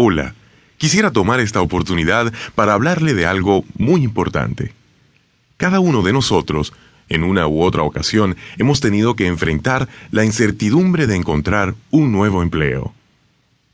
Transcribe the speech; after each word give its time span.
Hola, 0.00 0.36
quisiera 0.76 1.10
tomar 1.10 1.40
esta 1.40 1.60
oportunidad 1.60 2.32
para 2.54 2.74
hablarle 2.74 3.14
de 3.14 3.26
algo 3.26 3.64
muy 3.78 4.04
importante. 4.04 4.72
Cada 5.56 5.80
uno 5.80 6.02
de 6.02 6.12
nosotros, 6.12 6.72
en 7.08 7.24
una 7.24 7.48
u 7.48 7.64
otra 7.64 7.82
ocasión, 7.82 8.36
hemos 8.58 8.78
tenido 8.78 9.16
que 9.16 9.26
enfrentar 9.26 9.88
la 10.12 10.24
incertidumbre 10.24 11.08
de 11.08 11.16
encontrar 11.16 11.74
un 11.90 12.12
nuevo 12.12 12.44
empleo. 12.44 12.94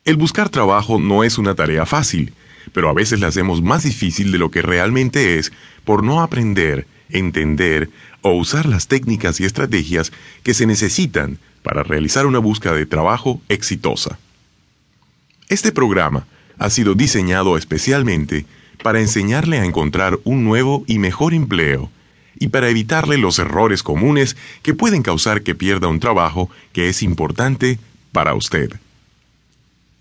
El 0.07 0.17
buscar 0.17 0.49
trabajo 0.49 0.99
no 0.99 1.25
es 1.25 1.37
una 1.37 1.55
tarea 1.55 1.85
fácil, 1.85 2.33
pero 2.73 2.89
a 2.89 2.95
veces 2.95 3.21
la 3.21 3.27
hacemos 3.27 3.61
más 3.61 3.83
difícil 3.83 4.33
de 4.33 4.39
lo 4.39 4.51
que 4.51 4.63
realmente 4.63 5.39
es 5.39 5.53
por 5.85 6.03
no 6.03 6.23
aprender, 6.23 6.87
entender 7.11 7.91
o 8.23 8.33
usar 8.33 8.65
las 8.65 8.89
técnicas 8.89 9.41
y 9.41 9.45
estrategias 9.45 10.11
que 10.43 10.55
se 10.55 10.65
necesitan 10.65 11.39
para 11.63 11.83
realizar 11.83 12.25
una 12.25 12.39
búsqueda 12.39 12.73
de 12.73 12.87
trabajo 12.87 13.43
exitosa. 13.51 14.19
Este 15.49 15.73
programa 15.73 16.27
ha 16.59 16.71
sido 16.71 16.95
diseñado 16.95 17.59
especialmente 17.59 18.47
para 18.83 19.01
enseñarle 19.01 19.59
a 19.59 19.65
encontrar 19.65 20.19
un 20.25 20.45
nuevo 20.45 20.85
y 20.87 20.99
mejor 20.99 21.35
empleo 21.35 21.91
y 22.39 22.49
para 22.49 22.69
evitarle 22.69 23.19
los 23.19 23.39
errores 23.39 23.83
comunes 23.83 24.37
que 24.63 24.75
pueden 24.75 25.03
causar 25.03 25.43
que 25.43 25.55
pierda 25.55 25.89
un 25.89 26.01
trabajo 26.01 26.51
que 26.73 26.89
es 26.89 27.03
importante 27.03 27.79
para 28.13 28.35
usted. 28.35 28.71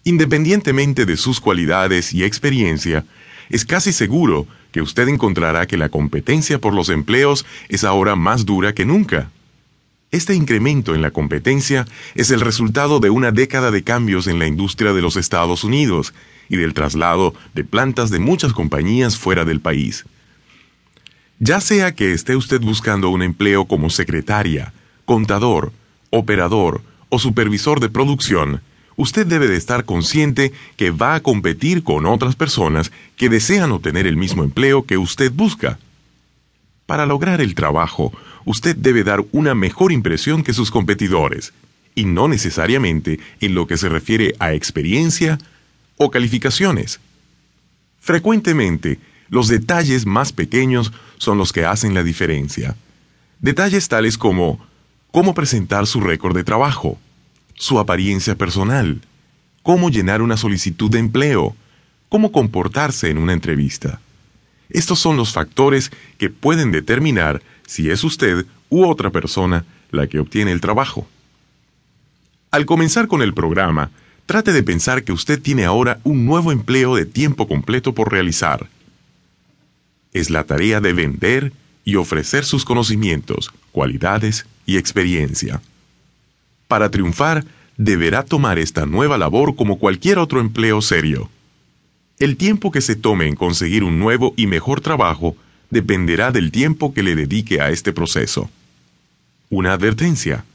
Independientemente 0.05 1.05
de 1.05 1.17
sus 1.17 1.39
cualidades 1.39 2.13
y 2.13 2.23
experiencia, 2.23 3.05
es 3.49 3.65
casi 3.65 3.93
seguro 3.93 4.47
que 4.71 4.81
usted 4.81 5.07
encontrará 5.07 5.67
que 5.67 5.77
la 5.77 5.89
competencia 5.89 6.59
por 6.59 6.73
los 6.73 6.89
empleos 6.89 7.45
es 7.69 7.83
ahora 7.83 8.15
más 8.15 8.45
dura 8.45 8.73
que 8.73 8.85
nunca. 8.85 9.29
Este 10.13 10.35
incremento 10.35 10.93
en 10.93 11.01
la 11.01 11.09
competencia 11.09 11.87
es 12.13 12.29
el 12.29 12.39
resultado 12.39 12.99
de 12.99 13.09
una 13.09 13.31
década 13.31 13.71
de 13.71 13.83
cambios 13.83 14.27
en 14.27 14.37
la 14.37 14.45
industria 14.45 14.93
de 14.93 15.01
los 15.01 15.15
Estados 15.15 15.63
Unidos 15.63 16.13
y 16.49 16.57
del 16.57 16.75
traslado 16.75 17.33
de 17.55 17.63
plantas 17.63 18.11
de 18.11 18.19
muchas 18.19 18.53
compañías 18.53 19.17
fuera 19.17 19.43
del 19.43 19.59
país. 19.59 20.05
Ya 21.39 21.59
sea 21.61 21.95
que 21.95 22.13
esté 22.13 22.35
usted 22.35 22.61
buscando 22.61 23.09
un 23.09 23.23
empleo 23.23 23.65
como 23.65 23.89
secretaria, 23.89 24.71
contador, 25.05 25.73
operador 26.11 26.83
o 27.09 27.17
supervisor 27.17 27.79
de 27.79 27.89
producción, 27.89 28.61
usted 28.95 29.25
debe 29.25 29.47
de 29.47 29.57
estar 29.57 29.83
consciente 29.83 30.53
que 30.77 30.91
va 30.91 31.15
a 31.15 31.21
competir 31.21 31.81
con 31.81 32.05
otras 32.05 32.35
personas 32.35 32.91
que 33.17 33.29
desean 33.29 33.71
obtener 33.71 34.05
el 34.05 34.15
mismo 34.15 34.43
empleo 34.43 34.85
que 34.85 34.99
usted 34.99 35.31
busca. 35.31 35.79
Para 36.85 37.05
lograr 37.05 37.41
el 37.41 37.55
trabajo, 37.55 38.11
usted 38.45 38.75
debe 38.75 39.03
dar 39.03 39.23
una 39.31 39.55
mejor 39.55 39.91
impresión 39.91 40.43
que 40.43 40.53
sus 40.53 40.69
competidores, 40.69 41.53
y 41.95 42.05
no 42.05 42.27
necesariamente 42.27 43.19
en 43.39 43.55
lo 43.55 43.67
que 43.67 43.77
se 43.77 43.89
refiere 43.89 44.35
a 44.39 44.53
experiencia 44.53 45.37
o 45.97 46.11
calificaciones. 46.11 46.99
Frecuentemente, 47.99 48.99
los 49.29 49.47
detalles 49.47 50.05
más 50.05 50.33
pequeños 50.33 50.91
son 51.17 51.37
los 51.37 51.53
que 51.53 51.65
hacen 51.65 51.93
la 51.93 52.03
diferencia. 52.03 52.75
Detalles 53.39 53.87
tales 53.87 54.17
como 54.17 54.59
cómo 55.11 55.33
presentar 55.33 55.87
su 55.87 56.01
récord 56.01 56.35
de 56.35 56.43
trabajo, 56.43 56.97
su 57.55 57.79
apariencia 57.79 58.35
personal, 58.35 59.01
cómo 59.61 59.89
llenar 59.89 60.21
una 60.21 60.37
solicitud 60.37 60.91
de 60.91 60.99
empleo, 60.99 61.55
cómo 62.09 62.31
comportarse 62.31 63.09
en 63.09 63.17
una 63.17 63.33
entrevista. 63.33 64.01
Estos 64.69 64.99
son 64.99 65.17
los 65.17 65.33
factores 65.33 65.91
que 66.17 66.29
pueden 66.29 66.71
determinar 66.71 67.41
si 67.65 67.89
es 67.89 68.03
usted 68.03 68.45
u 68.69 68.85
otra 68.85 69.09
persona 69.09 69.65
la 69.91 70.07
que 70.07 70.19
obtiene 70.19 70.51
el 70.51 70.61
trabajo. 70.61 71.07
Al 72.51 72.65
comenzar 72.65 73.07
con 73.07 73.21
el 73.21 73.33
programa, 73.33 73.91
trate 74.25 74.53
de 74.53 74.63
pensar 74.63 75.03
que 75.03 75.11
usted 75.11 75.41
tiene 75.41 75.65
ahora 75.65 75.99
un 76.03 76.25
nuevo 76.25 76.51
empleo 76.51 76.95
de 76.95 77.05
tiempo 77.05 77.47
completo 77.47 77.93
por 77.93 78.11
realizar. 78.11 78.69
Es 80.13 80.29
la 80.29 80.43
tarea 80.43 80.79
de 80.79 80.93
vender 80.93 81.53
y 81.83 81.95
ofrecer 81.95 82.45
sus 82.45 82.63
conocimientos, 82.65 83.51
cualidades 83.71 84.45
y 84.65 84.77
experiencia. 84.77 85.61
Para 86.67 86.89
triunfar, 86.89 87.45
deberá 87.77 88.23
tomar 88.23 88.59
esta 88.59 88.85
nueva 88.85 89.17
labor 89.17 89.55
como 89.55 89.79
cualquier 89.79 90.19
otro 90.19 90.39
empleo 90.39 90.81
serio. 90.81 91.29
El 92.23 92.37
tiempo 92.37 92.71
que 92.71 92.79
se 92.79 92.95
tome 92.95 93.27
en 93.27 93.35
conseguir 93.35 93.83
un 93.83 93.99
nuevo 93.99 94.33
y 94.37 94.47
mejor 94.47 94.79
trabajo 94.79 95.35
dependerá 95.69 96.31
del 96.31 96.51
tiempo 96.51 96.93
que 96.93 97.03
le 97.03 97.15
dedique 97.15 97.59
a 97.59 97.69
este 97.69 97.91
proceso. 97.91 98.49
Una 99.49 99.73
advertencia. 99.73 100.45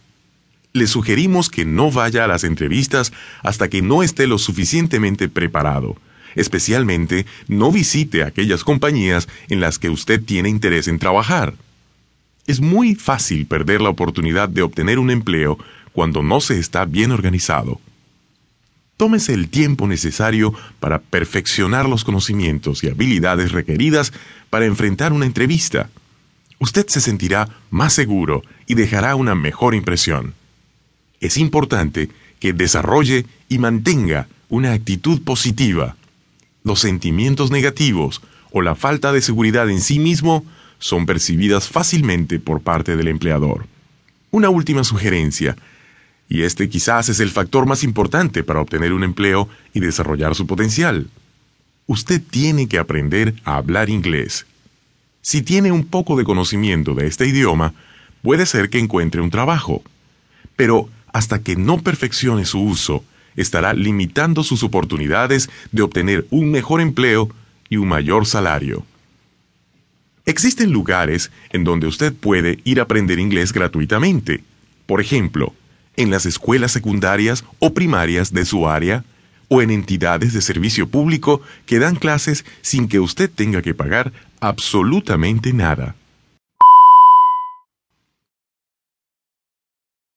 Le 0.73 0.87
sugerimos 0.87 1.51
que 1.51 1.67
no 1.67 1.91
vaya 1.91 2.25
a 2.25 2.27
las 2.27 2.45
entrevistas 2.45 3.13
hasta 3.43 3.69
que 3.69 3.83
no 3.83 4.03
esté 4.03 4.27
lo 4.27 4.39
suficientemente 4.39 5.29
preparado. 5.29 5.99
Especialmente, 6.35 7.27
no 7.49 7.71
visite 7.71 8.23
aquellas 8.23 8.65
compañías 8.65 9.29
en 9.51 9.61
las 9.61 9.79
que 9.79 9.91
usted 9.91 10.25
tiene 10.25 10.49
interés 10.49 10.89
en 10.89 10.99
trabajar. 10.99 11.53
Es 12.47 12.63
muy 12.63 12.95
fácil 12.95 13.45
perder 13.45 13.83
la 13.83 13.91
oportunidad 13.91 14.49
de 14.49 14.63
obtener 14.63 14.99
un 14.99 15.11
empleo 15.11 15.59
cuando 15.93 16.23
no 16.23 16.41
se 16.41 16.59
está 16.59 16.87
bien 16.87 17.13
organizado. 17.13 17.79
Tómese 18.99 19.33
el 19.33 19.49
tiempo 19.49 19.87
necesario 19.87 20.53
para 20.81 20.99
perfeccionar 20.99 21.89
los 21.89 22.03
conocimientos 22.03 22.83
y 22.83 22.89
habilidades 22.89 23.53
requeridas 23.53 24.13
para 24.51 24.67
enfrentar 24.67 25.13
una 25.13 25.25
entrevista. 25.25 25.89
Usted 26.59 26.85
se 26.89 27.01
sentirá 27.01 27.49
más 27.71 27.93
seguro 27.93 28.43
y 28.67 28.75
dejará 28.75 29.15
una 29.15 29.37
mejor 29.37 29.77
impresión. 29.77 30.35
Es 31.21 31.37
importante 31.37 32.09
que 32.41 32.53
desarrolle 32.53 33.25
y 33.49 33.59
mantenga 33.59 34.27
una 34.49 34.73
actitud 34.73 35.23
positiva. 35.23 35.95
Los 36.65 36.81
sentimientos 36.81 37.53
negativos 37.53 38.21
o 38.51 38.63
la 38.63 38.75
falta 38.75 39.13
de 39.13 39.23
seguridad 39.23 39.71
en 39.71 39.81
sí 39.81 40.01
mismo 40.01 40.45
son 40.81 41.07
percibidas 41.07 41.69
fácilmente 41.69 42.41
por 42.41 42.63
parte 42.63 42.97
del 42.97 43.07
empleador. 43.07 43.67
Una 44.33 44.49
última 44.49 44.83
sugerencia 44.83 45.57
y 46.29 46.43
este 46.43 46.69
quizás 46.69 47.09
es 47.09 47.21
el 47.21 47.31
factor 47.31 47.67
más 47.67 47.83
importante 47.83 48.43
para 48.43 48.61
obtener 48.61 48.93
un 48.93 49.05
empleo 49.05 49.49
y 49.73 49.81
desarrollar 49.81 50.35
su 50.35 50.47
potencial. 50.47 51.09
Usted 51.87 52.21
tiene 52.21 52.69
que 52.69 52.79
aprender 52.79 53.35
a 53.45 53.57
hablar 53.57 53.89
inglés. 53.89 54.47
Si 55.23 55.43
tiene 55.43 55.73
un 55.73 55.85
poco 55.85 56.17
de 56.17 56.25
conocimiento 56.25 56.95
de 56.95 57.07
este 57.07 57.27
idioma, 57.27 57.73
puede 58.23 58.45
ser 58.45 58.69
que 58.69 58.79
encuentre 58.79 59.23
un 59.23 59.31
trabajo. 59.31 59.83
Pero 60.55 60.89
hasta 61.13 61.43
que 61.43 61.57
no 61.57 61.79
perfeccione 61.79 62.45
su 62.45 62.61
uso, 62.61 63.05
estará 63.37 63.73
limitando 63.73 64.43
sus 64.43 64.63
oportunidades 64.63 65.49
de 65.73 65.83
obtener 65.83 66.27
un 66.31 66.51
mejor 66.51 66.81
empleo 66.81 67.31
y 67.71 67.79
un 67.79 67.89
mayor 67.89 68.27
salario. 68.27 68.85
Existen 70.27 70.73
lugares 70.73 71.31
en 71.51 71.65
donde 71.65 71.87
usted 71.87 72.13
puede 72.13 72.59
ir 72.65 72.81
a 72.81 72.83
aprender 72.83 73.19
inglés 73.19 73.53
gratuitamente. 73.53 74.43
Por 74.87 75.01
ejemplo, 75.01 75.55
en 75.99 76.11
las 76.11 76.25
escuelas 76.25 76.73
secundarias 76.73 77.45
o 77.59 77.75
primarias 77.75 78.33
de 78.33 78.47
su 78.47 78.69
área 78.69 79.05
o 79.49 79.61
en 79.61 79.71
entidades 79.71 80.33
de 80.33 80.41
servicio 80.41 80.89
público 80.89 81.43
que 81.67 81.79
dan 81.79 81.97
clases 81.97 82.45
sin 82.63 82.89
que 82.89 83.01
usted 83.01 83.31
tenga 83.31 83.61
que 83.63 83.75
pagar 83.75 84.13
absolutamente 84.41 85.53
nada. 85.53 85.97